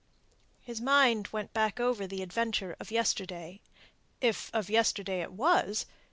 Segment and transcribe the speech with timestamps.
[0.63, 3.61] His mind went back over the adventure of yesterday,
[4.19, 5.85] if of yesterday it was.